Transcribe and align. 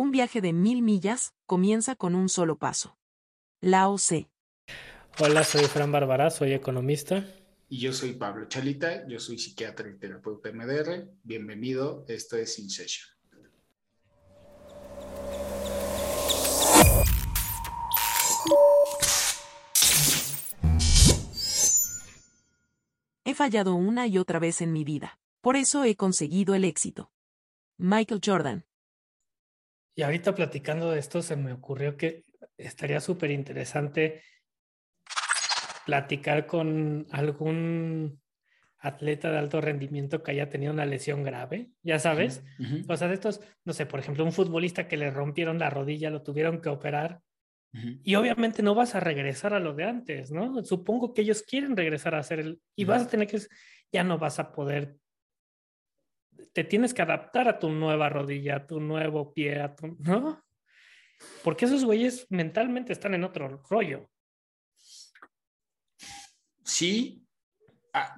Un 0.00 0.12
viaje 0.12 0.40
de 0.40 0.52
mil 0.52 0.80
millas 0.80 1.34
comienza 1.44 1.96
con 1.96 2.14
un 2.14 2.28
solo 2.28 2.56
paso. 2.56 2.96
Lao 3.60 3.98
C. 3.98 4.30
Hola, 5.18 5.42
soy 5.42 5.64
Fran 5.64 5.90
Bárbara, 5.90 6.30
soy 6.30 6.52
economista. 6.52 7.26
Y 7.68 7.80
yo 7.80 7.92
soy 7.92 8.12
Pablo 8.12 8.46
Chalita, 8.46 9.08
yo 9.08 9.18
soy 9.18 9.38
psiquiatra 9.38 9.90
y 9.90 9.98
terapeuta 9.98 10.52
MDR. 10.52 11.10
Bienvenido, 11.24 12.04
esto 12.06 12.36
es 12.36 12.60
In 12.60 12.70
Session. 12.70 13.08
He 23.24 23.34
fallado 23.34 23.74
una 23.74 24.06
y 24.06 24.18
otra 24.18 24.38
vez 24.38 24.60
en 24.60 24.72
mi 24.72 24.84
vida. 24.84 25.18
Por 25.40 25.56
eso 25.56 25.82
he 25.82 25.96
conseguido 25.96 26.54
el 26.54 26.64
éxito. 26.64 27.10
Michael 27.78 28.20
Jordan. 28.24 28.67
Y 29.98 30.04
ahorita 30.04 30.32
platicando 30.32 30.92
de 30.92 31.00
esto 31.00 31.22
se 31.22 31.34
me 31.34 31.52
ocurrió 31.52 31.96
que 31.96 32.22
estaría 32.56 33.00
súper 33.00 33.32
interesante 33.32 34.22
platicar 35.84 36.46
con 36.46 37.08
algún 37.10 38.20
atleta 38.78 39.28
de 39.32 39.38
alto 39.38 39.60
rendimiento 39.60 40.22
que 40.22 40.30
haya 40.30 40.48
tenido 40.48 40.72
una 40.72 40.86
lesión 40.86 41.24
grave, 41.24 41.72
ya 41.82 41.98
sabes. 41.98 42.44
O 42.88 42.96
sea, 42.96 43.08
de 43.08 43.14
estos, 43.14 43.40
no 43.64 43.72
sé, 43.72 43.86
por 43.86 43.98
ejemplo, 43.98 44.24
un 44.24 44.30
futbolista 44.30 44.86
que 44.86 44.96
le 44.96 45.10
rompieron 45.10 45.58
la 45.58 45.68
rodilla, 45.68 46.10
lo 46.10 46.22
tuvieron 46.22 46.60
que 46.60 46.68
operar. 46.68 47.20
Y 48.04 48.14
obviamente 48.14 48.62
no 48.62 48.76
vas 48.76 48.94
a 48.94 49.00
regresar 49.00 49.52
a 49.52 49.58
lo 49.58 49.74
de 49.74 49.82
antes, 49.82 50.30
¿no? 50.30 50.62
Supongo 50.62 51.12
que 51.12 51.22
ellos 51.22 51.42
quieren 51.42 51.76
regresar 51.76 52.14
a 52.14 52.20
hacer 52.20 52.38
el... 52.38 52.60
Y 52.76 52.84
vas 52.84 53.02
a 53.02 53.08
tener 53.08 53.26
que... 53.26 53.40
Ya 53.90 54.04
no 54.04 54.16
vas 54.16 54.38
a 54.38 54.52
poder 54.52 54.94
te 56.52 56.64
tienes 56.64 56.94
que 56.94 57.02
adaptar 57.02 57.48
a 57.48 57.58
tu 57.58 57.70
nueva 57.70 58.08
rodilla, 58.08 58.56
a 58.56 58.66
tu 58.66 58.80
nuevo 58.80 59.32
pie, 59.32 59.60
a 59.60 59.74
tu, 59.74 59.96
¿no? 60.00 60.44
Porque 61.42 61.64
esos 61.64 61.84
güeyes 61.84 62.26
mentalmente 62.30 62.92
están 62.92 63.14
en 63.14 63.24
otro 63.24 63.62
rollo. 63.68 64.10
Sí. 66.64 67.26
Ah, 67.92 68.14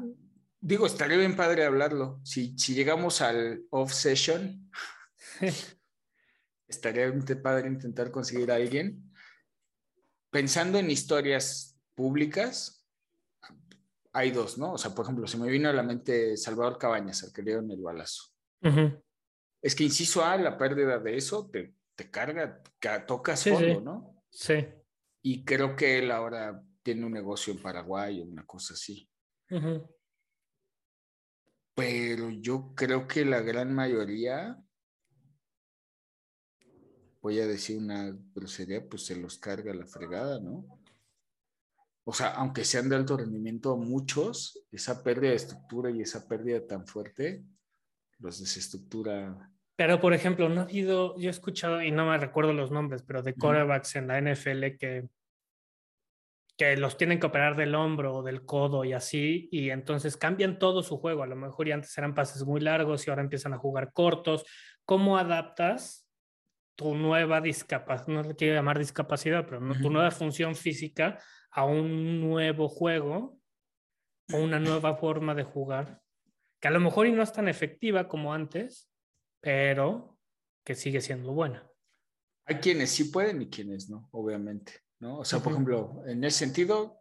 digo, 0.60 0.86
estaría 0.86 1.16
bien 1.16 1.36
padre 1.36 1.64
hablarlo. 1.64 2.20
Si, 2.24 2.58
si 2.58 2.74
llegamos 2.74 3.20
al 3.22 3.62
off 3.70 3.92
session, 3.92 4.70
estaría 6.68 7.10
bien 7.10 7.42
padre 7.42 7.68
intentar 7.68 8.10
conseguir 8.10 8.50
a 8.50 8.56
alguien. 8.56 9.12
Pensando 10.30 10.78
en 10.78 10.90
historias 10.90 11.78
públicas, 11.94 12.80
hay 14.12 14.30
dos, 14.30 14.58
¿no? 14.58 14.72
O 14.72 14.78
sea, 14.78 14.94
por 14.94 15.05
ejemplo, 15.05 15.27
se 15.27 15.39
me 15.39 15.48
vino 15.48 15.69
a 15.69 15.72
la 15.72 15.83
mente 15.83 16.36
Salvador 16.36 16.78
Cabañas, 16.78 17.30
que 17.33 17.42
le 17.42 17.53
dieron 17.53 17.70
el 17.70 17.80
balazo. 17.80 18.25
Es 19.62 19.75
que 19.75 19.84
inciso 19.84 20.25
A, 20.25 20.36
la 20.36 20.56
pérdida 20.56 20.98
de 20.98 21.17
eso 21.17 21.48
te, 21.48 21.75
te 21.94 22.11
carga, 22.11 22.62
tocas 23.06 23.44
fondo, 23.44 23.80
¿no? 23.80 24.25
Sí. 24.30 24.67
Y 25.22 25.44
creo 25.44 25.77
que 25.77 25.98
él 25.98 26.11
ahora 26.11 26.62
tiene 26.83 27.05
un 27.05 27.12
negocio 27.12 27.52
en 27.52 27.62
Paraguay 27.62 28.20
o 28.20 28.25
una 28.25 28.44
cosa 28.47 28.75
así. 28.75 29.08
Pero 31.74 32.30
yo 32.30 32.74
creo 32.74 33.06
que 33.06 33.24
la 33.24 33.41
gran 33.41 33.74
mayoría, 33.74 34.58
voy 37.20 37.39
a 37.39 37.47
decir 37.47 37.78
una 37.78 38.17
grosería, 38.34 38.89
pues 38.89 39.06
se 39.06 39.17
los 39.17 39.39
carga 39.39 39.74
la 39.74 39.86
fregada, 39.86 40.41
¿no? 40.41 40.80
O 42.11 42.12
sea, 42.12 42.30
aunque 42.30 42.64
sean 42.64 42.89
de 42.89 42.97
alto 42.97 43.16
rendimiento, 43.16 43.77
muchos, 43.77 44.66
esa 44.72 45.05
pérdida 45.05 45.30
de 45.30 45.36
estructura 45.36 45.92
y 45.92 46.00
esa 46.00 46.27
pérdida 46.27 46.67
tan 46.67 46.84
fuerte 46.84 47.44
los 48.19 48.41
desestructura. 48.41 49.48
Pero, 49.77 50.00
por 50.00 50.12
ejemplo, 50.12 50.48
no 50.48 50.62
ha 50.62 50.64
habido, 50.64 51.17
yo 51.20 51.28
he 51.28 51.30
escuchado, 51.30 51.80
y 51.80 51.92
no 51.92 52.11
me 52.11 52.19
recuerdo 52.19 52.52
los 52.52 52.72
nombres, 52.72 53.05
pero 53.05 53.22
de 53.22 53.34
quarterbacks 53.34 53.94
en 53.94 54.08
la 54.08 54.20
NFL 54.20 54.77
que, 54.77 55.08
que 56.58 56.77
los 56.77 56.96
tienen 56.96 57.20
que 57.20 57.29
operar 57.29 57.55
del 57.55 57.77
hombro 57.77 58.17
o 58.17 58.23
del 58.24 58.45
codo 58.45 58.84
y 58.84 58.92
así, 58.92 59.48
y 59.52 59.70
entonces 59.70 60.17
cambian 60.17 60.58
todo 60.58 60.83
su 60.83 60.98
juego. 60.98 61.23
A 61.23 61.29
lo 61.29 61.36
mejor 61.36 61.68
ya 61.68 61.74
antes 61.77 61.96
eran 61.96 62.17
pases 62.17 62.42
muy 62.42 62.61
largos 62.61 63.07
y 63.07 63.11
ahora 63.11 63.23
empiezan 63.23 63.55
a 63.55 63.58
jugar 63.58 63.92
cortos. 63.92 64.45
¿Cómo 64.84 65.17
adaptas 65.17 66.08
tu 66.74 66.96
nueva 66.96 67.40
discapacidad, 67.40 68.08
no 68.08 68.23
le 68.24 68.34
quiero 68.34 68.55
llamar 68.55 68.80
discapacidad, 68.80 69.46
pero 69.46 69.61
tu 69.80 69.90
nueva 69.90 70.11
función 70.11 70.57
física 70.57 71.20
a 71.52 71.64
un 71.64 72.20
nuevo 72.20 72.68
juego 72.68 73.40
o 74.33 74.36
una 74.38 74.61
nueva 74.61 74.96
forma 74.96 75.34
de 75.34 75.44
jugar, 75.44 76.02
que 76.61 76.68
a 76.68 76.70
lo 76.70 76.80
mejor 76.80 77.06
y 77.06 77.12
no 77.12 77.22
es 77.22 77.33
tan 77.33 77.48
efectiva 77.48 78.08
como 78.08 78.33
antes, 78.33 78.88
pero 79.40 80.18
que 80.64 80.74
sigue 80.74 81.00
siendo 81.00 81.33
buena. 81.33 81.68
Hay 82.44 82.56
quienes 82.56 82.90
sí 82.90 83.05
pueden 83.05 83.42
y 83.42 83.50
quienes 83.50 83.89
no, 83.89 84.08
obviamente, 84.12 84.72
¿no? 85.00 85.18
O 85.18 85.24
sea, 85.24 85.40
por 85.40 85.52
ejemplo, 85.52 86.02
en 86.06 86.22
ese 86.24 86.39
sentido, 86.39 87.00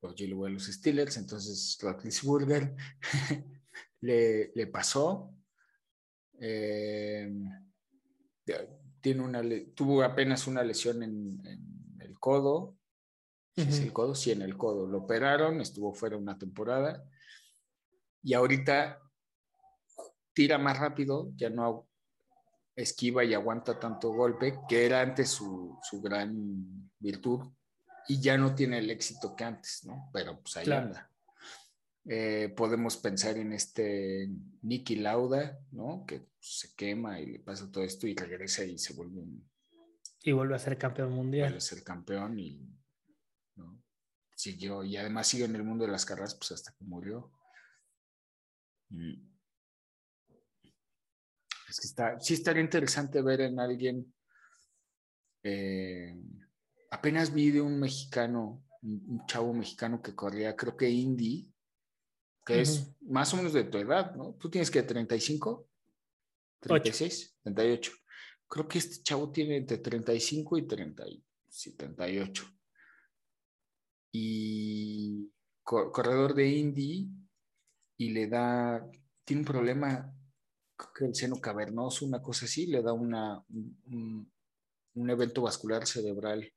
pues 0.00 0.14
yo 0.14 0.26
le 0.26 0.46
a 0.46 0.50
los 0.50 0.66
Steelers, 0.66 1.16
entonces 1.16 1.78
Roethlisberger 1.80 2.74
le, 4.00 4.52
le 4.54 4.66
pasó. 4.66 5.34
Eh, 6.40 7.32
tiene 9.00 9.22
una, 9.22 9.42
tuvo 9.74 10.02
apenas 10.02 10.46
una 10.46 10.62
lesión 10.62 11.02
en 11.02 12.00
el 12.00 12.18
codo, 12.18 12.76
es 13.56 13.80
el 13.80 13.92
codo? 13.92 14.14
Sí, 14.14 14.32
en 14.32 14.42
el 14.42 14.56
codo. 14.56 14.86
Lo 14.86 14.98
operaron, 14.98 15.60
estuvo 15.60 15.92
fuera 15.92 16.16
una 16.16 16.38
temporada 16.38 17.04
y 18.22 18.34
ahorita 18.34 19.00
tira 20.32 20.58
más 20.58 20.78
rápido, 20.78 21.30
ya 21.36 21.50
no 21.50 21.88
esquiva 22.74 23.22
y 23.24 23.34
aguanta 23.34 23.78
tanto 23.78 24.10
golpe, 24.10 24.58
que 24.68 24.86
era 24.86 25.00
antes 25.00 25.28
su, 25.30 25.78
su 25.82 26.00
gran 26.00 26.90
virtud, 26.98 27.40
y 28.08 28.20
ya 28.20 28.36
no 28.36 28.54
tiene 28.54 28.78
el 28.78 28.90
éxito 28.90 29.36
que 29.36 29.44
antes, 29.44 29.84
¿no? 29.84 30.10
Pero 30.12 30.40
pues 30.40 30.56
ahí 30.56 30.70
anda. 30.70 31.10
Eh, 32.06 32.52
podemos 32.54 32.96
pensar 32.98 33.38
en 33.38 33.52
este 33.52 34.28
Nicky 34.62 34.96
Lauda, 34.96 35.58
¿no? 35.70 36.04
Que 36.06 36.26
se 36.38 36.74
quema 36.74 37.20
y 37.20 37.26
le 37.26 37.38
pasa 37.38 37.70
todo 37.70 37.84
esto 37.84 38.06
y 38.06 38.14
regresa 38.14 38.64
y 38.64 38.76
se 38.78 38.92
vuelve 38.92 39.20
un... 39.20 39.48
Y 40.22 40.32
vuelve 40.32 40.54
a 40.54 40.58
ser 40.58 40.76
campeón 40.76 41.12
mundial. 41.12 41.44
Vuelve 41.44 41.58
a 41.58 41.60
ser 41.60 41.82
campeón 41.82 42.38
y 42.38 42.60
Siguió, 44.34 44.82
y 44.82 44.96
además 44.96 45.28
sigue 45.28 45.44
en 45.44 45.54
el 45.54 45.62
mundo 45.62 45.84
de 45.84 45.92
las 45.92 46.04
carreras, 46.04 46.34
pues 46.34 46.52
hasta 46.52 46.72
que 46.72 46.84
murió. 46.84 47.30
Es 51.68 51.80
que 51.80 51.86
está, 51.86 52.18
sí 52.20 52.34
estaría 52.34 52.62
interesante 52.62 53.22
ver 53.22 53.42
en 53.42 53.60
alguien. 53.60 54.12
Eh, 55.42 56.16
apenas 56.90 57.32
vi 57.32 57.50
de 57.50 57.60
un 57.60 57.78
mexicano, 57.78 58.64
un 58.82 59.24
chavo 59.26 59.54
mexicano 59.54 60.02
que 60.02 60.14
corría, 60.14 60.56
creo 60.56 60.76
que 60.76 60.90
Indy, 60.90 61.50
que 62.44 62.60
es 62.60 62.92
más 63.02 63.32
o 63.32 63.36
menos 63.36 63.52
de 63.52 63.64
tu 63.64 63.78
edad, 63.78 64.14
¿no? 64.16 64.34
¿Tú 64.34 64.50
tienes 64.50 64.70
que 64.70 64.82
35? 64.82 65.68
36, 66.60 67.38
38. 67.42 67.92
Creo 68.48 68.68
que 68.68 68.78
este 68.78 69.02
chavo 69.02 69.30
tiene 69.30 69.56
entre 69.56 69.78
35 69.78 70.58
y 70.58 70.66
30, 70.66 71.04
78 71.48 72.54
y 74.16 75.28
corredor 75.64 76.34
de 76.34 76.46
Indy 76.46 77.10
y 77.98 78.10
le 78.10 78.28
da, 78.28 78.88
tiene 79.24 79.40
un 79.40 79.46
problema, 79.46 80.14
que 80.96 81.06
el 81.06 81.14
seno 81.16 81.40
cavernoso, 81.40 82.06
una 82.06 82.22
cosa 82.22 82.44
así, 82.44 82.66
le 82.66 82.80
da 82.80 82.92
una, 82.92 83.44
un, 83.48 84.30
evento 85.10 85.42
vascular 85.42 85.84
cerebral 85.84 86.48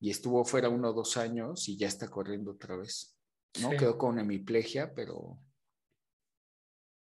y 0.00 0.10
estuvo 0.10 0.44
fuera 0.44 0.68
uno 0.68 0.90
o 0.90 0.92
dos 0.92 1.16
años 1.16 1.66
y 1.70 1.78
ya 1.78 1.88
está 1.88 2.08
corriendo 2.08 2.52
otra 2.52 2.76
vez. 2.76 3.16
¿no? 3.62 3.70
Quedó 3.70 3.96
con 3.96 4.18
hemiplegia, 4.18 4.92
pero, 4.94 5.38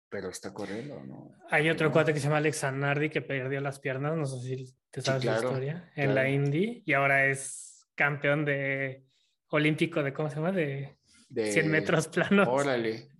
pero 0.09 0.29
está 0.29 0.53
corriendo, 0.53 1.03
¿no? 1.03 1.35
Hay 1.49 1.69
otro 1.69 1.91
cuate 1.91 2.13
que 2.13 2.19
se 2.21 2.25
llama 2.25 2.37
Alex 2.37 2.63
Anardi 2.63 3.09
que 3.09 3.21
perdió 3.21 3.59
las 3.59 3.79
piernas, 3.79 4.15
no 4.15 4.25
sé 4.25 4.39
si 4.39 4.77
te 4.89 5.01
sabes 5.01 5.25
la 5.25 5.35
historia, 5.35 5.91
en 5.97 6.15
la 6.15 6.29
Indy 6.29 6.83
y 6.85 6.93
ahora 6.93 7.25
es 7.25 7.70
campeón 8.01 8.43
de 8.45 9.05
olímpico 9.49 10.01
de, 10.01 10.11
¿cómo 10.11 10.27
se 10.27 10.37
llama? 10.37 10.51
De, 10.51 10.97
100 11.29 11.69
metros 11.69 12.07
planos. 12.07 12.47
Órale, 12.47 13.11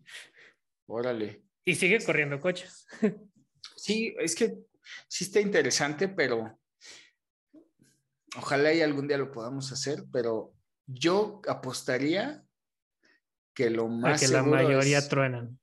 órale. 0.87 1.43
Y 1.63 1.75
sigue 1.75 2.03
corriendo 2.03 2.39
coches. 2.39 2.87
Sí, 3.75 4.13
es 4.19 4.35
que 4.35 4.57
sí 5.07 5.23
está 5.23 5.39
interesante, 5.39 6.07
pero 6.07 6.59
ojalá 8.35 8.71
y 8.71 8.81
algún 8.81 9.07
día 9.07 9.17
lo 9.17 9.31
podamos 9.31 9.71
hacer, 9.71 10.03
pero 10.11 10.53
yo 10.85 11.41
apostaría 11.47 12.43
que 13.55 13.71
lo 13.71 13.87
más... 13.87 14.21
que 14.21 14.27
la 14.27 14.43
mayoría 14.43 15.07
truenan. 15.07 15.59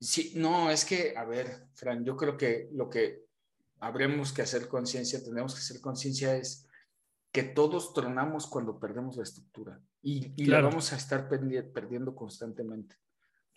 Sí, 0.00 0.32
no, 0.36 0.70
es 0.70 0.86
que, 0.86 1.14
a 1.16 1.24
ver, 1.26 1.68
Fran, 1.74 2.02
yo 2.02 2.16
creo 2.16 2.38
que 2.38 2.70
lo 2.72 2.88
que 2.88 3.24
habremos 3.80 4.32
que 4.32 4.42
hacer 4.42 4.66
conciencia, 4.68 5.22
tenemos 5.22 5.54
que 5.54 5.60
hacer 5.60 5.80
conciencia 5.82 6.34
es 6.34 6.67
que 7.32 7.42
todos 7.42 7.92
tronamos 7.92 8.46
cuando 8.46 8.78
perdemos 8.78 9.16
la 9.16 9.22
estructura 9.22 9.80
y, 10.02 10.44
la 10.46 10.60
vamos 10.60 10.92
a 10.92 10.96
estar 10.96 11.28
perdiendo 11.28 12.14
constantemente. 12.14 12.96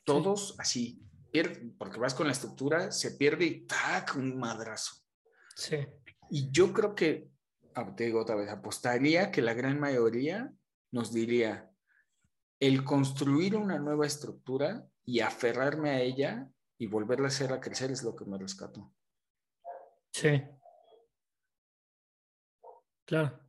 Todos 0.03 0.55
así, 0.59 1.01
porque 1.77 1.99
vas 1.99 2.13
con 2.13 2.27
la 2.27 2.33
estructura, 2.33 2.91
se 2.91 3.11
pierde 3.11 3.45
y 3.45 3.65
¡tac! 3.65 4.15
un 4.15 4.37
madrazo. 4.37 4.95
Sí. 5.55 5.77
Y 6.29 6.51
yo 6.51 6.73
creo 6.73 6.95
que, 6.95 7.29
ah, 7.75 7.95
te 7.95 8.05
digo 8.05 8.21
otra 8.21 8.35
vez, 8.35 8.49
apostaría 8.49 9.31
que 9.31 9.41
la 9.41 9.53
gran 9.53 9.79
mayoría 9.79 10.51
nos 10.91 11.13
diría, 11.13 11.71
el 12.59 12.83
construir 12.83 13.55
una 13.55 13.79
nueva 13.79 14.05
estructura 14.05 14.85
y 15.03 15.21
aferrarme 15.21 15.89
a 15.91 16.01
ella 16.01 16.49
y 16.77 16.87
volverla 16.87 17.25
a 17.25 17.29
hacer 17.29 17.51
a 17.53 17.59
crecer 17.59 17.91
es 17.91 18.03
lo 18.03 18.15
que 18.15 18.25
me 18.25 18.37
rescató. 18.37 18.93
Sí. 20.11 20.43
Claro. 23.05 23.39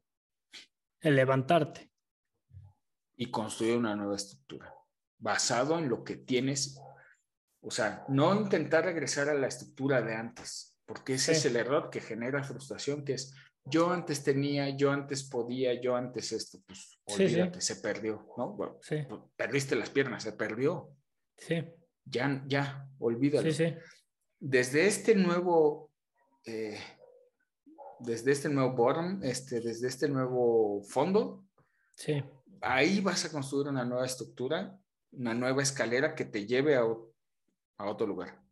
El 1.02 1.16
levantarte. 1.16 1.90
Y 3.16 3.30
construir 3.30 3.76
una 3.76 3.94
nueva 3.94 4.16
estructura, 4.16 4.74
basado 5.18 5.78
en 5.78 5.88
lo 5.88 6.02
que 6.02 6.16
tienes. 6.16 6.80
O 7.60 7.70
sea, 7.70 8.04
no 8.08 8.34
intentar 8.34 8.84
regresar 8.84 9.28
a 9.28 9.34
la 9.34 9.48
estructura 9.48 10.00
de 10.00 10.14
antes, 10.14 10.78
porque 10.86 11.14
ese 11.14 11.32
es 11.32 11.44
el 11.44 11.56
error 11.56 11.90
que 11.90 12.00
genera 12.00 12.42
frustración, 12.42 13.04
que 13.04 13.14
es, 13.14 13.34
yo 13.64 13.90
antes 13.90 14.24
tenía, 14.24 14.70
yo 14.70 14.90
antes 14.90 15.22
podía, 15.24 15.80
yo 15.80 15.94
antes 15.94 16.32
esto, 16.32 16.58
pues 16.66 16.98
olvídate, 17.04 17.60
se 17.60 17.76
perdió, 17.76 18.26
¿no? 18.36 18.52
Bueno, 18.54 18.80
perdiste 19.36 19.76
las 19.76 19.90
piernas, 19.90 20.22
se 20.24 20.32
perdió. 20.32 20.90
Sí. 21.36 21.64
Ya, 22.04 22.42
ya, 22.46 22.88
olvídalo. 22.98 23.50
Sí, 23.52 23.68
sí. 23.68 23.74
Desde 24.40 24.86
este 24.86 25.14
nuevo, 25.14 25.92
eh, 26.44 26.78
desde 28.02 28.32
este 28.32 28.48
nuevo 28.48 28.74
bottom, 28.74 29.22
este, 29.22 29.60
desde 29.60 29.88
este 29.88 30.08
nuevo 30.08 30.82
fondo, 30.82 31.44
sí. 31.94 32.22
ahí 32.60 33.00
vas 33.00 33.24
a 33.24 33.30
construir 33.30 33.68
una 33.68 33.84
nueva 33.84 34.06
estructura, 34.06 34.78
una 35.12 35.34
nueva 35.34 35.62
escalera 35.62 36.14
que 36.14 36.24
te 36.24 36.46
lleve 36.46 36.76
a, 36.76 36.82
a 36.82 37.90
otro 37.90 38.06
lugar. 38.06 38.42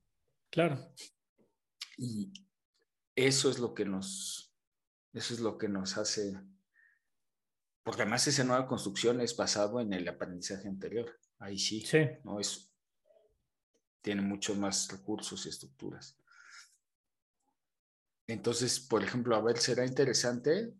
Claro. 0.50 0.92
Y 1.96 2.32
eso 3.14 3.50
es 3.50 3.58
lo 3.58 3.74
que 3.74 3.84
nos, 3.84 4.54
eso 5.12 5.34
es 5.34 5.40
lo 5.40 5.58
que 5.58 5.68
nos 5.68 5.96
hace, 5.96 6.38
porque 7.82 8.02
además 8.02 8.26
esa 8.26 8.44
nueva 8.44 8.66
construcción 8.66 9.20
es 9.20 9.36
basado 9.36 9.80
en 9.80 9.92
el 9.92 10.08
aprendizaje 10.08 10.68
anterior. 10.68 11.18
Ahí 11.38 11.58
sí, 11.58 11.80
sí. 11.80 11.98
¿no? 12.24 12.38
Es, 12.40 12.72
tiene 14.02 14.22
muchos 14.22 14.56
más 14.56 14.90
recursos 14.90 15.46
y 15.46 15.48
estructuras. 15.48 16.19
Entonces, 18.32 18.80
por 18.80 19.02
ejemplo, 19.02 19.34
a 19.34 19.42
ver, 19.42 19.58
será 19.58 19.84
interesante. 19.84 20.72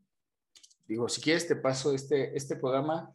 Digo, 0.87 1.09
si 1.09 1.21
quieres 1.21 1.49
te 1.49 1.57
paso 1.57 1.95
este, 1.95 2.37
este 2.37 2.57
programa. 2.57 3.15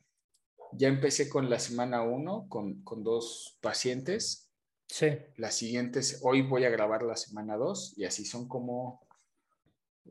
Ya 0.74 0.90
empecé 0.90 1.30
con 1.30 1.50
la 1.50 1.60
semana 1.60 2.02
uno, 2.02 2.48
con, 2.50 2.84
con 2.84 3.04
dos 3.04 3.58
pacientes. 3.62 4.52
Sí. 4.88 5.08
Las 5.38 5.56
siguientes, 5.56 6.20
hoy 6.22 6.42
voy 6.42 6.66
a 6.66 6.70
grabar 6.70 7.04
la 7.04 7.16
semana 7.16 7.56
dos 7.56 7.94
y 7.98 8.04
así 8.04 8.26
son 8.26 8.48
como 8.48 9.06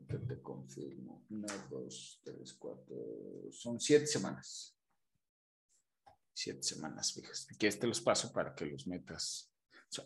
te 0.07 0.41
confirmo. 0.41 1.23
Una, 1.29 1.53
dos, 1.69 2.19
tres, 2.23 2.53
cuatro. 2.53 2.95
Son 3.51 3.79
siete 3.79 4.07
semanas. 4.07 4.75
Siete 6.33 6.63
semanas, 6.63 7.13
fijas. 7.13 7.47
Que 7.57 7.67
este 7.67 7.87
los 7.87 8.01
paso 8.01 8.33
para 8.33 8.55
que 8.55 8.65
los 8.65 8.87
metas. 8.87 9.53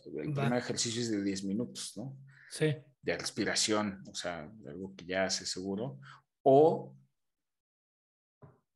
el 0.05 0.33
primer 0.33 0.59
ejercicio 0.59 1.01
es 1.01 1.09
de 1.09 1.23
10 1.23 1.45
minutos, 1.45 1.93
¿no? 1.95 2.15
Sí. 2.49 2.75
De 3.01 3.17
respiración, 3.17 4.03
o 4.09 4.13
sea, 4.13 4.51
algo 4.67 4.95
que 4.95 5.05
ya 5.05 5.25
hace 5.25 5.45
seguro. 5.45 5.99
O 6.43 6.95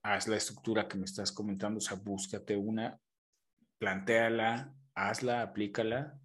haz 0.03 0.27
la 0.27 0.37
estructura 0.37 0.87
que 0.87 0.97
me 0.97 1.05
estás 1.05 1.31
comentando, 1.31 1.77
o 1.77 1.81
sea, 1.81 1.97
búscate 1.97 2.55
una, 2.55 2.99
plantéala, 3.77 4.75
hazla, 4.95 5.41
aplícala. 5.41 6.19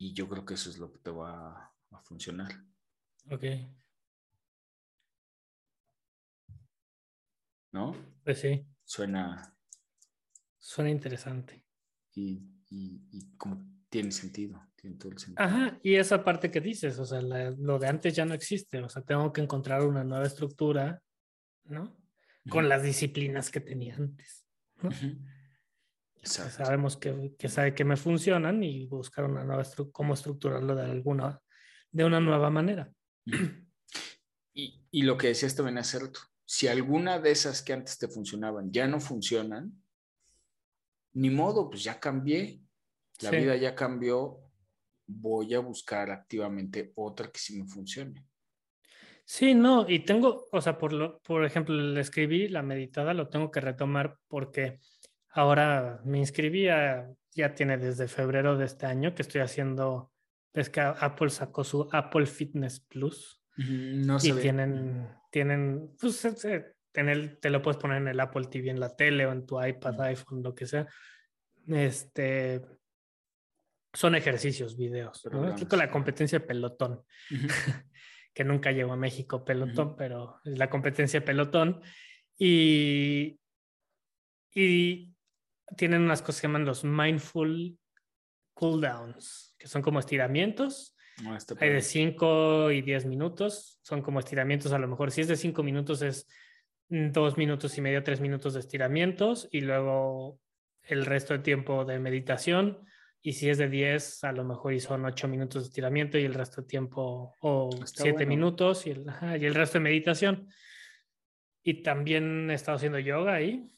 Y 0.00 0.12
yo 0.14 0.28
creo 0.28 0.44
que 0.44 0.54
eso 0.54 0.70
es 0.70 0.78
lo 0.78 0.92
que 0.92 0.98
te 0.98 1.10
va 1.10 1.74
a 1.90 2.02
funcionar. 2.02 2.52
Ok. 3.30 3.44
¿No? 7.72 7.94
Pues 8.24 8.40
sí. 8.40 8.66
Suena. 8.84 9.54
Suena 10.58 10.90
interesante. 10.90 11.64
Y, 12.14 12.42
y, 12.70 13.36
como 13.36 13.64
tiene 13.88 14.10
sentido, 14.10 14.60
Ajá, 15.36 15.78
y 15.82 15.94
esa 15.94 16.24
parte 16.24 16.50
que 16.50 16.60
dices, 16.60 16.98
o 16.98 17.04
sea, 17.04 17.20
lo 17.20 17.78
de 17.78 17.86
antes 17.86 18.14
ya 18.14 18.24
no 18.24 18.34
existe, 18.34 18.80
o 18.80 18.88
sea, 18.88 19.02
tengo 19.02 19.32
que 19.32 19.40
encontrar 19.40 19.82
una 19.82 20.04
nueva 20.04 20.26
estructura, 20.26 21.02
¿no? 21.64 21.96
Con 22.48 22.68
las 22.68 22.82
disciplinas 22.82 23.50
que 23.50 23.60
tenía 23.60 23.96
antes, 23.96 24.44
¿no? 24.82 24.90
sabemos 26.22 26.96
que, 26.96 27.34
que, 27.38 27.48
sabe 27.48 27.74
que 27.74 27.84
me 27.84 27.96
funcionan 27.96 28.62
y 28.62 28.86
buscar 28.86 29.24
una 29.24 29.44
nueva 29.44 29.64
cómo 29.92 30.14
estructurarlo 30.14 30.74
de 30.74 30.82
alguna, 30.82 31.40
de 31.90 32.04
una 32.04 32.20
nueva 32.20 32.50
manera. 32.50 32.92
Y, 34.54 34.84
y 34.90 35.02
lo 35.02 35.16
que 35.16 35.28
decías 35.28 35.54
también 35.54 35.78
es 35.78 35.86
cierto. 35.86 36.20
Si 36.44 36.66
alguna 36.66 37.20
de 37.20 37.30
esas 37.30 37.62
que 37.62 37.72
antes 37.72 37.96
te 37.96 38.08
funcionaban 38.08 38.72
ya 38.72 38.88
no 38.88 38.98
funcionan, 38.98 39.72
ni 41.12 41.30
modo, 41.30 41.68
pues 41.68 41.82
ya 41.84 42.00
cambié. 42.00 42.60
La 43.20 43.30
vida 43.30 43.56
ya 43.56 43.74
cambió. 43.74 44.47
Voy 45.08 45.54
a 45.54 45.60
buscar 45.60 46.10
activamente 46.10 46.92
otra 46.94 47.28
que 47.28 47.38
sí 47.38 47.60
me 47.60 47.66
funcione. 47.66 48.24
Sí, 49.24 49.54
no, 49.54 49.88
y 49.88 50.00
tengo, 50.00 50.46
o 50.52 50.60
sea, 50.60 50.78
por, 50.78 50.92
lo, 50.92 51.18
por 51.20 51.44
ejemplo, 51.44 51.74
le 51.74 52.00
escribí 52.00 52.48
la 52.48 52.62
meditada, 52.62 53.12
lo 53.12 53.28
tengo 53.28 53.50
que 53.50 53.60
retomar 53.60 54.16
porque 54.28 54.78
ahora 55.30 56.00
me 56.04 56.18
inscribí 56.18 56.64
ya 56.64 57.54
tiene 57.54 57.76
desde 57.76 58.08
febrero 58.08 58.56
de 58.56 58.64
este 58.64 58.86
año 58.86 59.14
que 59.14 59.22
estoy 59.22 59.42
haciendo 59.42 60.12
es 60.54 60.70
que 60.70 60.80
Apple 60.80 61.30
sacó 61.30 61.64
su 61.64 61.88
Apple 61.92 62.26
Fitness 62.26 62.80
Plus. 62.80 63.42
No 63.56 64.18
y 64.22 64.32
tienen, 64.32 65.08
tienen, 65.30 65.94
pues 66.00 66.26
te 66.92 67.50
lo 67.50 67.62
puedes 67.62 67.78
poner 67.78 67.98
en 67.98 68.08
el 68.08 68.20
Apple 68.20 68.46
TV, 68.50 68.70
en 68.70 68.80
la 68.80 68.94
tele 68.94 69.26
o 69.26 69.32
en 69.32 69.46
tu 69.46 69.62
iPad, 69.62 70.00
iPhone, 70.02 70.42
lo 70.42 70.54
que 70.54 70.66
sea. 70.66 70.86
Este, 71.66 72.62
son 73.92 74.14
ejercicios, 74.14 74.76
videos. 74.76 75.26
¿no? 75.30 75.54
con 75.68 75.78
la 75.78 75.90
competencia 75.90 76.38
de 76.38 76.46
pelotón, 76.46 77.02
que 78.34 78.44
nunca 78.44 78.72
llegó 78.72 78.92
a 78.92 78.96
México 78.96 79.44
pelotón, 79.44 79.96
pero 79.96 80.40
es 80.44 80.58
la 80.58 80.70
competencia 80.70 81.20
de 81.20 81.26
pelotón. 81.26 81.80
Y, 82.38 83.40
y 84.54 85.12
tienen 85.76 86.02
unas 86.02 86.22
cosas 86.22 86.40
que 86.40 86.46
llaman 86.46 86.64
los 86.64 86.84
mindful 86.84 87.76
cooldowns, 88.54 89.54
que 89.58 89.68
son 89.68 89.82
como 89.82 89.98
estiramientos. 89.98 90.94
Hay 91.60 91.70
de 91.70 91.82
5 91.82 92.70
y 92.70 92.82
10 92.82 93.06
minutos, 93.06 93.80
son 93.82 94.02
como 94.02 94.20
estiramientos 94.20 94.72
a 94.72 94.78
lo 94.78 94.86
mejor. 94.86 95.10
Si 95.10 95.20
es 95.20 95.28
de 95.28 95.36
5 95.36 95.62
minutos 95.62 96.02
es 96.02 96.28
2 96.88 97.36
minutos 97.36 97.76
y 97.76 97.80
medio, 97.80 98.02
3 98.02 98.20
minutos 98.20 98.54
de 98.54 98.60
estiramientos 98.60 99.48
y 99.50 99.60
luego 99.62 100.38
el 100.82 101.04
resto 101.04 101.34
del 101.34 101.42
tiempo 101.42 101.84
de 101.84 101.98
meditación. 101.98 102.78
Y 103.22 103.32
si 103.32 103.50
es 103.50 103.58
de 103.58 103.68
10, 103.68 104.24
a 104.24 104.32
lo 104.32 104.44
mejor 104.44 104.72
y 104.72 104.80
son 104.80 105.04
8 105.04 105.28
minutos 105.28 105.62
de 105.62 105.68
estiramiento 105.68 106.18
y 106.18 106.24
el 106.24 106.34
resto 106.34 106.60
del 106.60 106.68
tiempo 106.68 107.34
o 107.40 107.70
7 107.84 108.26
minutos 108.26 108.86
y 108.86 108.90
el, 108.90 109.06
y 109.40 109.44
el 109.44 109.54
resto 109.54 109.78
de 109.78 109.84
meditación. 109.84 110.48
Y 111.62 111.82
también 111.82 112.50
he 112.50 112.54
estado 112.54 112.76
haciendo 112.76 112.98
yoga 112.98 113.34
ahí. 113.34 113.68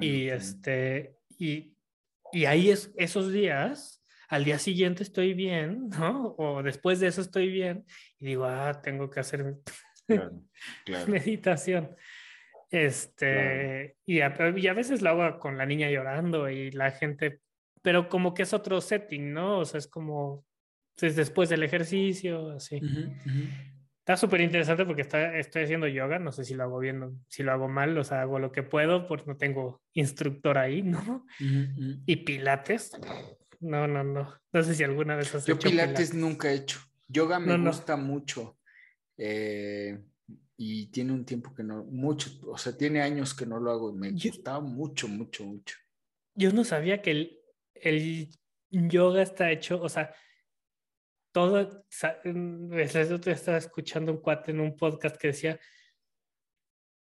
y 0.00 0.28
este, 0.28 1.18
y 1.38 1.76
y 2.32 2.44
ahí 2.44 2.70
es, 2.70 2.92
esos 2.96 3.32
días, 3.32 4.04
al 4.28 4.44
día 4.44 4.58
siguiente 4.58 5.02
estoy 5.02 5.34
bien, 5.34 5.88
¿no? 5.88 6.34
O 6.38 6.62
después 6.62 7.00
de 7.00 7.08
eso 7.08 7.20
estoy 7.20 7.50
bien 7.50 7.84
y 8.18 8.26
digo, 8.26 8.44
ah, 8.44 8.80
tengo 8.82 9.10
que 9.10 9.20
hacer 9.20 9.56
meditación. 11.08 11.94
Este, 12.70 13.96
y, 14.04 14.20
a, 14.20 14.34
y, 14.56 14.66
a, 14.66 14.74
veces 14.74 15.00
lo 15.00 15.10
hago 15.10 15.38
con 15.38 15.56
la 15.56 15.66
niña 15.66 15.88
llorando 15.88 16.50
y 16.50 16.72
la 16.72 16.90
gente, 16.90 17.40
pero 17.86 18.08
como 18.08 18.34
que 18.34 18.42
es 18.42 18.52
otro 18.52 18.80
setting, 18.80 19.32
¿no? 19.32 19.60
O 19.60 19.64
sea, 19.64 19.78
es 19.78 19.86
como 19.86 20.44
es 21.00 21.14
después 21.14 21.48
del 21.48 21.62
ejercicio, 21.62 22.50
así. 22.50 22.80
Está 24.00 24.16
súper 24.16 24.40
interesante 24.40 24.84
porque 24.84 25.02
está, 25.02 25.38
estoy 25.38 25.62
haciendo 25.62 25.86
yoga, 25.86 26.18
no 26.18 26.32
sé 26.32 26.44
si 26.44 26.54
lo 26.54 26.64
hago 26.64 26.80
bien, 26.80 27.24
si 27.28 27.44
lo 27.44 27.52
hago 27.52 27.68
mal, 27.68 27.96
o 27.96 28.02
sea, 28.02 28.22
hago 28.22 28.40
lo 28.40 28.50
que 28.50 28.64
puedo 28.64 29.06
porque 29.06 29.26
no 29.28 29.36
tengo 29.36 29.82
instructor 29.92 30.58
ahí, 30.58 30.82
¿no? 30.82 31.26
Y 31.38 32.16
pilates, 32.16 32.90
no, 33.60 33.86
no, 33.86 34.02
no. 34.02 34.34
No 34.52 34.62
sé 34.64 34.74
si 34.74 34.82
alguna 34.82 35.14
vez 35.14 35.32
has 35.36 35.46
Yo 35.46 35.54
hecho 35.54 35.68
pilates, 35.68 36.12
nunca 36.12 36.50
he 36.50 36.56
hecho. 36.56 36.80
Yoga 37.06 37.38
me 37.38 37.56
gusta 37.56 37.96
mucho. 37.96 38.58
Eh, 39.16 39.96
y 40.56 40.86
tiene 40.86 41.12
un 41.12 41.24
tiempo 41.24 41.54
que 41.54 41.62
no, 41.62 41.84
mucho, 41.84 42.30
o 42.48 42.58
sea, 42.58 42.76
tiene 42.76 43.00
años 43.00 43.32
que 43.32 43.46
no 43.46 43.60
lo 43.60 43.70
hago 43.70 43.90
y 43.90 43.96
me 43.96 44.10
gusta 44.10 44.58
mucho, 44.58 45.06
mucho, 45.06 45.44
mucho. 45.44 45.76
Yo 46.34 46.52
no 46.52 46.64
sabía 46.64 47.00
que 47.00 47.12
el, 47.12 47.40
el 47.82 48.28
yoga 48.70 49.22
está 49.22 49.50
hecho, 49.50 49.80
o 49.80 49.88
sea, 49.88 50.14
todo, 51.36 51.84
eso 51.90 53.20
te 53.20 53.30
estaba 53.30 53.58
escuchando 53.58 54.10
un 54.10 54.22
cuate 54.22 54.52
en 54.52 54.60
un 54.60 54.74
podcast 54.74 55.16
que 55.16 55.28
decía, 55.28 55.60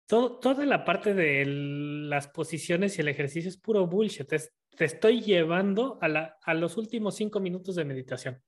todo, 0.07 0.39
toda 0.39 0.65
la 0.65 0.85
parte 0.85 1.13
de 1.13 1.43
las 1.45 2.29
posiciones 2.29 2.97
y 2.97 3.01
el 3.01 3.09
ejercicio 3.09 3.49
es 3.49 3.57
puro 3.57 3.87
bullshit. 3.87 4.27
te 4.27 4.85
estoy 4.85 5.21
llevando 5.21 5.99
a, 6.01 6.07
la, 6.07 6.37
a 6.43 6.53
los 6.53 6.77
últimos 6.77 7.15
cinco 7.15 7.41
minutos 7.41 7.75
de 7.75 7.83
meditación. 7.83 8.41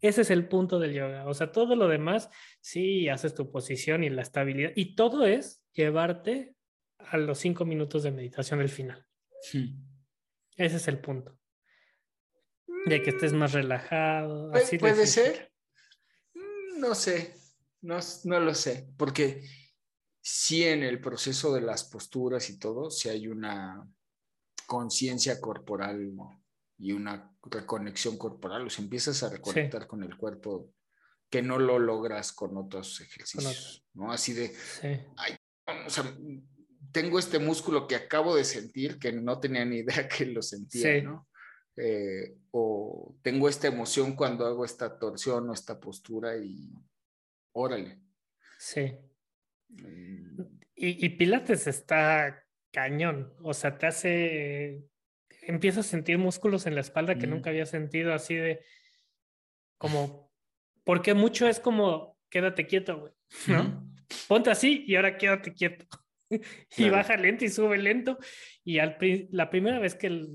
Ese 0.00 0.22
es 0.22 0.30
el 0.30 0.48
punto 0.48 0.78
del 0.78 0.94
yoga. 0.94 1.26
O 1.26 1.34
sea, 1.34 1.52
todo 1.52 1.76
lo 1.76 1.88
demás, 1.88 2.30
sí, 2.60 3.08
haces 3.10 3.34
tu 3.34 3.50
posición 3.50 4.04
y 4.04 4.10
la 4.10 4.22
estabilidad. 4.22 4.72
Y 4.74 4.94
todo 4.94 5.26
es 5.26 5.62
llevarte 5.72 6.54
a 6.98 7.18
los 7.18 7.38
cinco 7.38 7.64
minutos 7.64 8.02
de 8.02 8.10
meditación 8.10 8.60
del 8.60 8.68
final. 8.68 9.04
Ese 10.56 10.76
es 10.76 10.88
el 10.88 10.98
punto. 10.98 11.38
De 12.86 13.02
que 13.02 13.10
estés 13.10 13.32
más 13.32 13.52
relajado. 13.52 14.52
Así 14.54 14.78
¿Puede 14.78 15.06
ser? 15.06 15.52
Mm, 16.34 16.80
no 16.80 16.94
sé, 16.94 17.34
no, 17.82 17.98
no 18.24 18.40
lo 18.40 18.54
sé, 18.54 18.88
porque 18.96 19.42
sí 20.20 20.64
en 20.64 20.82
el 20.82 21.00
proceso 21.00 21.52
de 21.54 21.60
las 21.60 21.84
posturas 21.84 22.48
y 22.50 22.58
todo, 22.58 22.90
si 22.90 23.08
hay 23.08 23.28
una 23.28 23.88
conciencia 24.66 25.40
corporal 25.40 26.12
y 26.78 26.92
una 26.92 27.32
reconexión 27.42 28.18
corporal, 28.18 28.66
o 28.66 28.70
sea, 28.70 28.84
empiezas 28.84 29.22
a 29.22 29.30
reconectar 29.30 29.86
con 29.86 30.02
el 30.02 30.16
cuerpo 30.16 30.72
que 31.30 31.42
no 31.42 31.58
lo 31.58 31.78
logras 31.78 32.32
con 32.32 32.56
otros 32.56 33.00
ejercicios, 33.00 33.84
¿no? 33.94 34.12
Así 34.12 34.32
de, 34.32 34.54
o 35.86 35.90
sea, 35.90 36.16
tengo 36.92 37.18
este 37.18 37.38
músculo 37.38 37.86
que 37.86 37.96
acabo 37.96 38.34
de 38.34 38.44
sentir 38.44 38.98
que 38.98 39.12
no 39.12 39.38
tenía 39.38 39.64
ni 39.64 39.78
idea 39.78 40.08
que 40.08 40.26
lo 40.26 40.42
sentía, 40.42 41.02
¿no? 41.02 41.28
Eh, 41.76 42.38
o 42.52 43.16
tengo 43.22 43.48
esta 43.48 43.68
emoción 43.68 44.16
cuando 44.16 44.46
hago 44.46 44.64
esta 44.64 44.98
torsión 44.98 45.50
o 45.50 45.52
esta 45.52 45.78
postura 45.78 46.36
y 46.36 46.72
órale. 47.52 47.98
Sí. 48.58 48.94
Mm. 49.68 50.40
Y, 50.78 51.08
Pilates 51.10 51.66
está 51.66 52.44
cañón, 52.70 53.32
o 53.42 53.54
sea, 53.54 53.78
te 53.78 53.86
hace, 53.86 54.84
empiezas 55.42 55.86
a 55.86 55.90
sentir 55.90 56.18
músculos 56.18 56.66
en 56.66 56.74
la 56.74 56.82
espalda 56.82 57.16
que 57.16 57.26
mm. 57.26 57.30
nunca 57.30 57.48
había 57.48 57.64
sentido 57.64 58.12
así 58.12 58.34
de, 58.34 58.62
como, 59.78 60.30
porque 60.84 61.14
mucho 61.14 61.48
es 61.48 61.60
como, 61.60 62.18
quédate 62.28 62.66
quieto, 62.66 63.00
güey, 63.00 63.12
¿no? 63.46 63.90
Ponte 64.28 64.50
así 64.50 64.84
y 64.86 64.96
ahora 64.96 65.16
quédate 65.16 65.54
quieto. 65.54 65.86
y 66.76 66.90
baja 66.90 67.16
lento 67.16 67.44
y 67.44 67.48
sube 67.48 67.78
lento. 67.78 68.18
Y 68.64 68.78
al, 68.78 68.98
la 69.30 69.50
primera 69.50 69.78
vez 69.78 69.94
que 69.94 70.26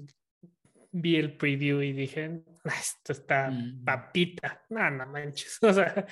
vi 0.92 1.16
el 1.16 1.38
preview 1.38 1.82
y 1.82 1.94
dije, 1.94 2.42
ah, 2.66 2.74
esto 2.80 3.14
está 3.14 3.50
mm. 3.50 3.84
papita, 3.84 4.64
no, 4.70 4.90
no 4.92 5.06
manches. 5.08 5.60
O 5.62 5.74
sea, 5.74 6.06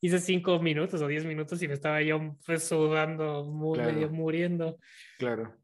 hice 0.00 0.18
cinco 0.18 0.58
minutos 0.60 1.00
o 1.02 1.08
diez 1.08 1.24
minutos 1.24 1.62
y 1.62 1.68
me 1.68 1.74
estaba 1.74 2.02
yo 2.02 2.36
pues, 2.44 2.64
sudando, 2.64 3.44
muy, 3.44 3.78
medio 3.78 4.10
muriendo. 4.10 4.78
Claro. 5.18 5.54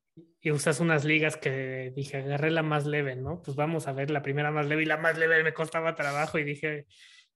Y 0.40 0.50
usas 0.50 0.80
unas 0.80 1.04
ligas 1.04 1.36
que 1.36 1.92
dije, 1.94 2.18
agarré 2.18 2.50
la 2.50 2.62
más 2.62 2.84
leve, 2.84 3.16
¿no? 3.16 3.40
Pues 3.42 3.56
vamos 3.56 3.86
a 3.86 3.92
ver 3.92 4.10
la 4.10 4.22
primera 4.22 4.50
más 4.50 4.66
leve 4.66 4.82
y 4.82 4.86
la 4.86 4.98
más 4.98 5.16
leve 5.16 5.42
me 5.42 5.54
costaba 5.54 5.94
trabajo 5.94 6.38
y 6.38 6.44
dije, 6.44 6.86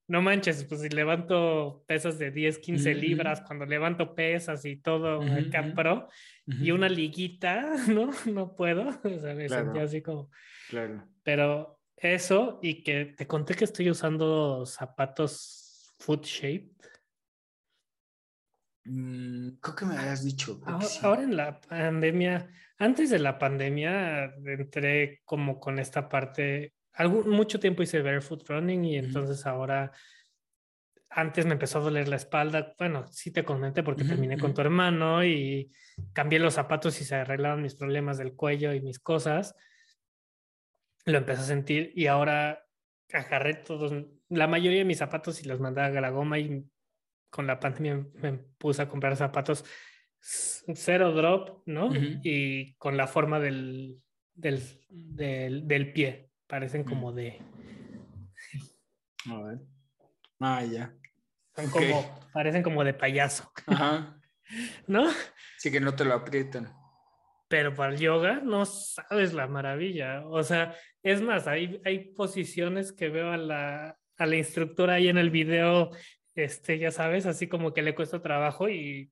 no 0.09 0.23
manches, 0.23 0.65
pues 0.65 0.83
si 0.83 0.89
levanto 0.89 1.85
pesas 1.87 2.19
de 2.19 2.31
10, 2.31 2.59
15 2.59 2.95
libras, 2.95 3.43
cuando 3.43 3.67
levanto 3.67 4.15
pesas 4.15 4.65
y 4.65 4.77
todo 4.77 5.21
acá 5.23 5.73
pro, 5.75 6.09
y 6.47 6.71
una 6.71 6.89
liguita, 6.89 7.75
¿no? 7.89 8.11
No 8.27 8.55
puedo, 8.55 8.89
o 9.05 9.19
sea, 9.19 9.35
me 9.35 9.49
sentía 9.49 9.83
así 9.83 10.03
como... 10.03 10.31
Claro. 10.69 11.07
Pero 11.23 11.81
eso 11.97 12.61
y 12.63 12.83
que 12.83 13.07
te 13.17 13.27
conté 13.27 13.55
que 13.55 13.65
estoy 13.65 13.91
usando 13.91 14.65
zapatos 14.67 15.95
foot 15.99 16.25
shape. 16.25 16.71
Mm, 18.85 19.57
creo 19.61 19.75
que 19.75 19.87
me 19.87 19.97
habías 19.97 20.23
dicho. 20.25 20.61
Ahora, 21.03 21.23
en 21.23 21.37
la 21.37 21.61
pandemia, 21.61 22.49
antes 22.79 23.11
de 23.11 23.19
la 23.19 23.39
pandemia, 23.39 24.35
entré 24.45 25.23
como 25.25 25.59
con 25.59 25.79
esta 25.79 26.09
parte. 26.09 26.75
Algún, 26.97 27.29
mucho 27.29 27.61
tiempo 27.61 27.83
hice 27.83 28.03
barefoot 28.03 28.49
running 28.49 28.85
y 28.85 28.97
entonces 28.97 29.47
ahora. 29.47 29.93
Antes 31.09 31.47
me 31.47 31.53
empezó 31.53 31.79
a 31.79 31.83
doler 31.83 32.09
la 32.09 32.17
espalda. 32.17 32.75
Bueno, 32.79 33.07
sí 33.07 33.31
te 33.31 33.45
comenté 33.45 33.83
porque 33.83 34.05
terminé 34.05 34.37
con 34.37 34.53
tu 34.53 34.61
hermano 34.61 35.25
y 35.25 35.71
cambié 36.13 36.39
los 36.39 36.55
zapatos 36.55 37.01
y 37.01 37.05
se 37.05 37.15
arreglaron 37.15 37.63
mis 37.63 37.75
problemas 37.75 38.19
del 38.19 38.35
cuello 38.35 38.75
y 38.75 38.83
mis 38.83 38.99
cosas. 38.99 39.55
Lo 41.07 41.17
empecé 41.17 41.41
a 41.41 41.45
sentir 41.45 41.93
y 41.95 42.09
ahora 42.09 42.67
agarré 43.13 43.55
todos, 43.55 43.93
la 44.29 44.47
mayoría 44.47 44.81
de 44.81 44.85
mis 44.85 44.99
zapatos 44.99 45.43
y 45.43 45.49
los 45.49 45.61
mandé 45.61 45.83
a 45.83 45.91
la 45.91 46.11
goma 46.11 46.39
y 46.39 46.65
con 47.31 47.47
la 47.47 47.61
pandemia 47.61 48.05
me 48.15 48.33
puse 48.59 48.83
a 48.83 48.89
comprar 48.89 49.17
zapatos 49.17 49.65
cero 50.21 51.13
drop, 51.13 51.63
¿no? 51.67 51.91
Y 52.23 52.75
con 52.75 52.97
la 52.97 53.07
forma 53.07 53.39
del, 53.39 54.01
del, 54.35 54.63
del, 54.89 55.93
pie. 55.93 56.31
Parecen 56.47 56.85
como 56.85 57.13
de. 57.13 57.41
A 59.31 59.43
ver. 59.43 59.59
Ah, 60.41 60.65
ya. 60.65 60.95
como, 61.73 62.21
parecen 62.33 62.63
como 62.63 62.85
de 62.85 62.95
payaso. 62.95 63.51
Ajá. 63.67 64.21
¿No? 64.87 65.11
Sí, 65.59 65.71
que 65.71 65.81
no 65.81 65.95
te 65.95 66.05
lo 66.05 66.15
aprietan. 66.15 66.73
Pero 67.49 67.75
para 67.75 67.93
el 67.93 68.01
yoga 68.01 68.41
no 68.43 68.65
sabes 68.65 69.33
la 69.33 69.47
maravilla. 69.47 70.27
O 70.27 70.43
sea, 70.43 70.75
es 71.03 71.21
más, 71.23 71.47
hay, 71.47 71.81
hay 71.85 72.13
posiciones 72.13 72.93
que 72.93 73.09
veo 73.09 73.31
a 73.31 73.37
la, 73.37 73.99
a 74.19 74.27
la 74.27 74.37
instructora 74.37 74.95
ahí 74.95 75.09
en 75.09 75.19
el 75.19 75.31
video 75.31 75.91
este, 76.37 76.79
ya 76.79 76.91
sabes, 76.91 77.25
así 77.25 77.49
como 77.49 77.73
que 77.73 77.83
le 77.83 77.95
cuesta 77.95 78.21
trabajo 78.21 78.69
y, 78.69 79.11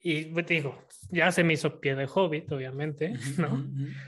y 0.00 0.26
pues, 0.26 0.46
te 0.46 0.54
digo, 0.54 0.86
ya 1.10 1.32
se 1.32 1.42
me 1.42 1.54
hizo 1.54 1.80
pie 1.80 1.94
de 1.94 2.08
hobbit, 2.12 2.50
obviamente, 2.52 3.14
¿no? 3.38 3.54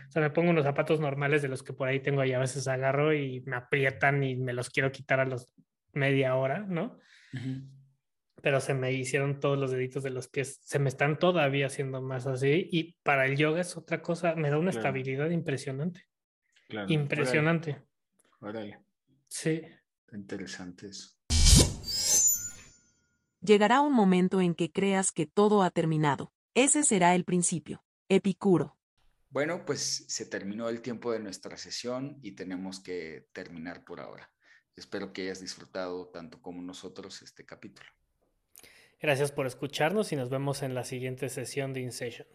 O 0.08 0.10
sea, 0.10 0.22
me 0.22 0.30
pongo 0.30 0.50
unos 0.50 0.64
zapatos 0.64 1.00
normales 1.00 1.42
de 1.42 1.48
los 1.48 1.62
que 1.62 1.72
por 1.72 1.88
ahí 1.88 2.00
tengo 2.00 2.24
y 2.24 2.32
a 2.32 2.38
veces 2.38 2.68
agarro 2.68 3.12
y 3.12 3.40
me 3.46 3.56
aprietan 3.56 4.22
y 4.22 4.36
me 4.36 4.52
los 4.52 4.70
quiero 4.70 4.92
quitar 4.92 5.20
a 5.20 5.24
los 5.24 5.48
media 5.92 6.36
hora, 6.36 6.60
¿no? 6.60 6.98
Pero 8.40 8.60
se 8.60 8.74
me 8.74 8.92
hicieron 8.92 9.40
todos 9.40 9.58
los 9.58 9.72
deditos 9.72 10.04
de 10.04 10.10
los 10.10 10.28
pies, 10.28 10.60
se 10.62 10.78
me 10.78 10.88
están 10.88 11.18
todavía 11.18 11.66
haciendo 11.66 12.00
más 12.00 12.26
así 12.26 12.68
y 12.70 12.96
para 13.02 13.26
el 13.26 13.36
yoga 13.36 13.60
es 13.60 13.76
otra 13.76 14.00
cosa, 14.00 14.36
me 14.36 14.50
da 14.50 14.58
una 14.58 14.70
estabilidad 14.70 15.30
impresionante. 15.30 16.06
Claro. 16.68 16.92
Impresionante. 16.92 17.82
Órale. 18.40 18.78
Sí. 19.26 19.62
Interesante 20.12 20.86
eso. 20.86 21.17
Llegará 23.40 23.80
un 23.80 23.92
momento 23.92 24.40
en 24.40 24.54
que 24.54 24.72
creas 24.72 25.12
que 25.12 25.26
todo 25.26 25.62
ha 25.62 25.70
terminado. 25.70 26.32
Ese 26.54 26.82
será 26.82 27.14
el 27.14 27.24
principio. 27.24 27.84
Epicuro. 28.08 28.76
Bueno, 29.30 29.64
pues 29.64 30.04
se 30.08 30.26
terminó 30.26 30.68
el 30.68 30.80
tiempo 30.80 31.12
de 31.12 31.20
nuestra 31.20 31.56
sesión 31.56 32.18
y 32.22 32.32
tenemos 32.32 32.80
que 32.80 33.28
terminar 33.32 33.84
por 33.84 34.00
ahora. 34.00 34.30
Espero 34.74 35.12
que 35.12 35.22
hayas 35.22 35.40
disfrutado 35.40 36.08
tanto 36.08 36.40
como 36.40 36.62
nosotros 36.62 37.22
este 37.22 37.44
capítulo. 37.44 37.88
Gracias 39.00 39.30
por 39.30 39.46
escucharnos 39.46 40.12
y 40.12 40.16
nos 40.16 40.30
vemos 40.30 40.62
en 40.62 40.74
la 40.74 40.84
siguiente 40.84 41.28
sesión 41.28 41.72
de 41.72 41.80
InSession. 41.80 42.26